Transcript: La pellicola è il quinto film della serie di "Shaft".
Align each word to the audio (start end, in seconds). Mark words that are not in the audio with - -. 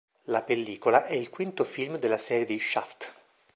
La 0.23 0.41
pellicola 0.41 1.05
è 1.05 1.13
il 1.13 1.29
quinto 1.29 1.63
film 1.63 1.95
della 1.99 2.17
serie 2.17 2.45
di 2.45 2.59
"Shaft". 2.59 3.15